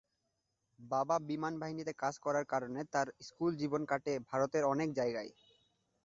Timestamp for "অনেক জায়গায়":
4.65-5.31